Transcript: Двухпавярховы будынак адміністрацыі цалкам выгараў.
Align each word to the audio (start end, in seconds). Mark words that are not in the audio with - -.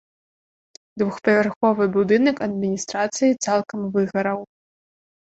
Двухпавярховы 1.01 1.83
будынак 1.97 2.37
адміністрацыі 2.49 3.39
цалкам 3.49 3.81
выгараў. 3.97 4.39